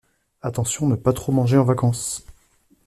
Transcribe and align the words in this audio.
Attention 0.41 0.87
à 0.87 0.89
ne 0.89 0.95
pas 0.95 1.13
trop 1.13 1.31
manger 1.31 1.57
en 1.59 1.63
vacances. 1.63 2.25